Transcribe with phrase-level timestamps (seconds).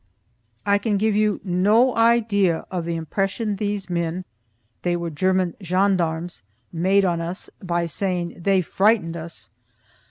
[0.65, 4.25] I can give you no idea of the impression these men
[4.81, 6.41] (they were German gendarmes)
[6.73, 9.51] made on us, by saying they frightened us.